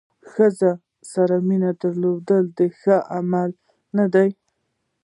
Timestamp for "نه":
3.97-4.05